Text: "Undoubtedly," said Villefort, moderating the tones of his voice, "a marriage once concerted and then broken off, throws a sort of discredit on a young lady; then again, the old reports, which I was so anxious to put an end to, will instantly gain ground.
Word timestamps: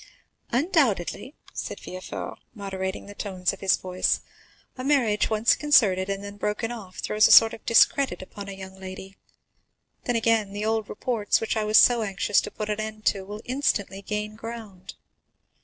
"Undoubtedly," 0.49 1.35
said 1.53 1.79
Villefort, 1.79 2.39
moderating 2.55 3.05
the 3.05 3.13
tones 3.13 3.53
of 3.53 3.59
his 3.59 3.77
voice, 3.77 4.21
"a 4.75 4.83
marriage 4.83 5.29
once 5.29 5.53
concerted 5.55 6.09
and 6.09 6.23
then 6.23 6.37
broken 6.37 6.71
off, 6.71 6.97
throws 6.97 7.27
a 7.27 7.31
sort 7.31 7.53
of 7.53 7.63
discredit 7.67 8.27
on 8.35 8.49
a 8.49 8.53
young 8.53 8.79
lady; 8.79 9.15
then 10.05 10.15
again, 10.15 10.53
the 10.53 10.65
old 10.65 10.89
reports, 10.89 11.39
which 11.39 11.55
I 11.55 11.65
was 11.65 11.77
so 11.77 12.01
anxious 12.01 12.41
to 12.41 12.49
put 12.49 12.71
an 12.71 12.79
end 12.79 13.05
to, 13.13 13.23
will 13.25 13.41
instantly 13.45 14.01
gain 14.01 14.35
ground. 14.35 14.95